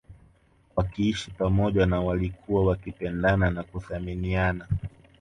Wakiishi 0.75 1.31
pamoja 1.31 1.85
na 1.85 2.01
walikuwa 2.01 2.65
wakipendana 2.65 3.49
na 3.51 3.63
kuthaminiana 3.63 4.67